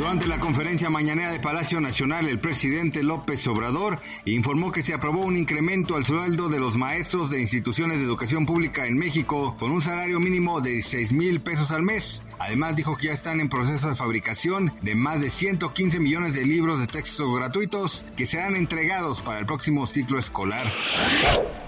Durante 0.00 0.26
la 0.26 0.40
conferencia 0.40 0.88
mañanera 0.88 1.30
de 1.30 1.40
Palacio 1.40 1.78
Nacional, 1.78 2.26
el 2.26 2.38
presidente 2.38 3.02
López 3.02 3.46
Obrador 3.46 3.98
informó 4.24 4.72
que 4.72 4.82
se 4.82 4.94
aprobó 4.94 5.20
un 5.26 5.36
incremento 5.36 5.94
al 5.94 6.06
sueldo 6.06 6.48
de 6.48 6.58
los 6.58 6.78
maestros 6.78 7.28
de 7.28 7.42
instituciones 7.42 7.98
de 7.98 8.06
educación 8.06 8.46
pública 8.46 8.86
en 8.86 8.96
México 8.96 9.56
con 9.58 9.70
un 9.70 9.82
salario 9.82 10.18
mínimo 10.18 10.62
de 10.62 10.80
6 10.80 11.12
mil 11.12 11.40
pesos 11.40 11.70
al 11.70 11.82
mes. 11.82 12.22
Además 12.38 12.76
dijo 12.76 12.96
que 12.96 13.08
ya 13.08 13.12
están 13.12 13.40
en 13.40 13.50
proceso 13.50 13.90
de 13.90 13.94
fabricación 13.94 14.72
de 14.80 14.94
más 14.94 15.20
de 15.20 15.28
115 15.28 16.00
millones 16.00 16.34
de 16.34 16.46
libros 16.46 16.80
de 16.80 16.86
texto 16.86 17.30
gratuitos 17.30 18.06
que 18.16 18.24
serán 18.24 18.56
entregados 18.56 19.20
para 19.20 19.40
el 19.40 19.44
próximo 19.44 19.86
ciclo 19.86 20.18
escolar. 20.18 20.66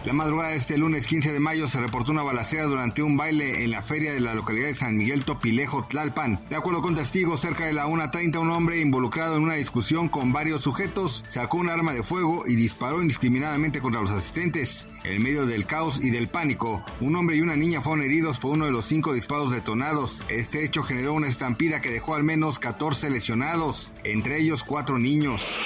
La 0.06 0.14
madrugada 0.14 0.50
de 0.50 0.56
este 0.56 0.78
lunes 0.78 1.06
15 1.06 1.32
de 1.32 1.38
mayo 1.38 1.68
se 1.68 1.80
reportó 1.80 2.10
una 2.10 2.24
balacera 2.24 2.64
durante 2.64 3.02
un 3.02 3.16
baile 3.16 3.62
en 3.62 3.70
la 3.70 3.82
feria 3.82 4.12
de 4.12 4.18
la 4.18 4.34
localidad 4.34 4.68
de 4.68 4.74
San 4.74 4.96
Miguel 4.96 5.24
Topilejo, 5.24 5.84
Tlalpan. 5.84 6.40
De 6.48 6.56
acuerdo 6.56 6.82
con 6.82 6.96
testigos, 6.96 7.40
cerca 7.40 7.66
de 7.66 7.72
la 7.72 7.86
1.30 7.86 8.21
un 8.22 8.50
hombre 8.50 8.78
involucrado 8.78 9.36
en 9.36 9.42
una 9.42 9.54
discusión 9.54 10.08
con 10.08 10.32
varios 10.32 10.62
sujetos 10.62 11.24
sacó 11.26 11.56
un 11.56 11.68
arma 11.68 11.92
de 11.92 12.04
fuego 12.04 12.44
y 12.46 12.54
disparó 12.54 13.02
indiscriminadamente 13.02 13.80
contra 13.80 14.00
los 14.00 14.12
asistentes. 14.12 14.86
En 15.02 15.20
medio 15.20 15.44
del 15.44 15.66
caos 15.66 16.00
y 16.00 16.10
del 16.10 16.28
pánico, 16.28 16.84
un 17.00 17.16
hombre 17.16 17.36
y 17.36 17.40
una 17.40 17.56
niña 17.56 17.80
fueron 17.80 18.04
heridos 18.04 18.38
por 18.38 18.52
uno 18.52 18.66
de 18.66 18.70
los 18.70 18.86
cinco 18.86 19.12
disparos 19.12 19.50
detonados. 19.50 20.24
Este 20.28 20.64
hecho 20.64 20.84
generó 20.84 21.14
una 21.14 21.26
estampida 21.26 21.80
que 21.80 21.90
dejó 21.90 22.14
al 22.14 22.22
menos 22.22 22.60
14 22.60 23.10
lesionados, 23.10 23.92
entre 24.04 24.38
ellos 24.38 24.62
cuatro 24.62 25.00
niños. 25.00 25.58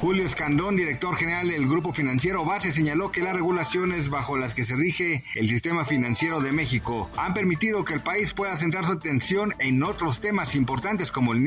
Julio 0.00 0.26
Escandón, 0.26 0.74
director 0.74 1.14
general 1.16 1.48
del 1.48 1.68
Grupo 1.68 1.92
Financiero 1.92 2.44
Base, 2.44 2.72
señaló 2.72 3.12
que 3.12 3.22
las 3.22 3.34
regulaciones 3.34 4.10
bajo 4.10 4.36
las 4.36 4.54
que 4.54 4.64
se 4.64 4.74
rige 4.74 5.22
el 5.36 5.46
sistema 5.46 5.84
financiero 5.84 6.40
de 6.40 6.50
México 6.50 7.08
han 7.16 7.32
permitido 7.32 7.84
que 7.84 7.94
el 7.94 8.00
país 8.00 8.32
pueda 8.32 8.56
centrar 8.56 8.84
su 8.84 8.92
atención 8.92 9.54
en 9.60 9.84
otros 9.84 10.20
temas 10.20 10.56
importantes 10.56 11.12
como 11.12 11.32
el 11.32 11.40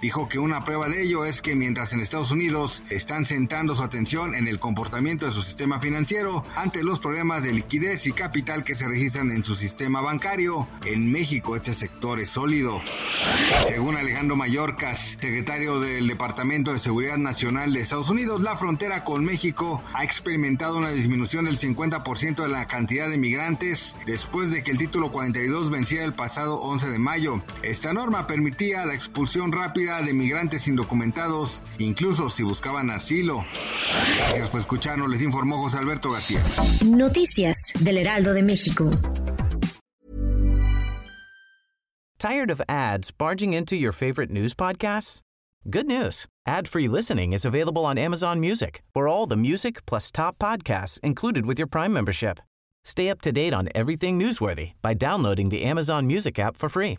Dijo 0.00 0.28
que 0.28 0.38
una 0.38 0.64
prueba 0.64 0.88
de 0.88 1.02
ello 1.02 1.26
es 1.26 1.42
que 1.42 1.54
mientras 1.54 1.92
en 1.92 2.00
Estados 2.00 2.30
Unidos 2.30 2.82
están 2.88 3.26
centrando 3.26 3.74
su 3.74 3.82
atención 3.82 4.34
en 4.34 4.48
el 4.48 4.58
comportamiento 4.58 5.26
de 5.26 5.32
su 5.32 5.42
sistema 5.42 5.78
financiero 5.78 6.42
ante 6.56 6.82
los 6.82 7.00
problemas 7.00 7.42
de 7.42 7.52
liquidez 7.52 8.06
y 8.06 8.12
capital 8.12 8.64
que 8.64 8.74
se 8.74 8.88
registran 8.88 9.30
en 9.30 9.44
su 9.44 9.54
sistema 9.54 10.00
bancario, 10.00 10.66
en 10.86 11.12
México 11.12 11.54
este 11.54 11.74
sector 11.74 12.18
es 12.18 12.30
sólido. 12.30 12.80
Según 13.68 13.96
Alejandro 13.96 14.36
Mayorkas, 14.36 15.18
secretario 15.20 15.80
del 15.80 16.06
Departamento 16.06 16.72
de 16.72 16.78
Seguridad 16.78 17.18
Nacional 17.18 17.74
de 17.74 17.80
Estados 17.80 18.08
Unidos, 18.08 18.40
la 18.40 18.56
frontera 18.56 19.04
con 19.04 19.22
México 19.22 19.82
ha 19.92 20.02
experimentado 20.02 20.78
una 20.78 20.92
disminución 20.92 21.44
del 21.44 21.58
50% 21.58 22.42
de 22.42 22.48
la 22.48 22.66
cantidad 22.66 23.10
de 23.10 23.18
migrantes 23.18 23.96
después 24.06 24.50
de 24.50 24.62
que 24.62 24.70
el 24.70 24.78
título 24.78 25.12
42 25.12 25.70
venciera 25.70 26.06
el 26.06 26.14
pasado 26.14 26.56
11 26.56 26.88
de 26.88 26.98
mayo. 26.98 27.36
Esta 27.62 27.92
norma 27.92 28.26
permitía 28.26 28.86
la 28.86 28.94
expulsión 29.30 29.52
rápida 29.52 30.02
de 30.02 30.12
migrantes 30.12 30.66
indocumentados, 30.66 31.62
incluso 31.78 32.30
si 32.30 32.42
buscaban 32.42 32.90
asilo. 32.90 33.44
Gracias 34.18 34.50
por 34.50 34.60
escucharnos, 34.60 35.08
les 35.08 35.22
informó 35.22 35.58
José 35.58 35.78
Alberto 35.78 36.10
García. 36.10 36.40
Noticias 36.84 37.72
del 37.78 37.98
Heraldo 37.98 38.34
de 38.34 38.42
México. 38.42 38.90
Tired 42.18 42.50
of 42.50 42.60
ads 42.68 43.12
barging 43.12 43.52
into 43.54 43.76
your 43.76 43.92
favorite 43.92 44.30
news 44.30 44.52
podcasts? 44.52 45.20
Good 45.68 45.86
news. 45.86 46.26
Ad-free 46.46 46.88
listening 46.88 47.32
is 47.32 47.44
available 47.44 47.84
on 47.84 47.98
Amazon 47.98 48.40
Music 48.40 48.82
for 48.92 49.06
all 49.06 49.26
the 49.26 49.36
music 49.36 49.86
plus 49.86 50.10
top 50.10 50.38
podcasts 50.38 50.98
included 51.02 51.46
with 51.46 51.56
your 51.56 51.68
Prime 51.68 51.92
membership. 51.92 52.40
Stay 52.84 53.08
up 53.08 53.20
to 53.22 53.30
date 53.30 53.54
on 53.54 53.68
everything 53.74 54.18
newsworthy 54.18 54.72
by 54.82 54.92
downloading 54.92 55.50
the 55.50 55.62
Amazon 55.62 56.06
Music 56.06 56.38
app 56.38 56.56
for 56.56 56.68
free 56.68 56.98